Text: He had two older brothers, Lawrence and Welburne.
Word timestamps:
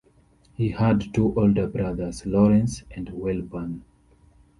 He 0.55 0.69
had 0.69 1.13
two 1.13 1.31
older 1.39 1.67
brothers, 1.67 2.25
Lawrence 2.25 2.81
and 2.89 3.05
Welburne. 3.11 3.81